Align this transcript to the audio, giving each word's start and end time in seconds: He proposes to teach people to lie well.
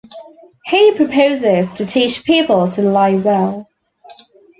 He 0.65 0.95
proposes 0.95 1.73
to 1.73 1.85
teach 1.85 2.23
people 2.23 2.67
to 2.69 2.81
lie 2.81 3.13
well. 3.13 3.69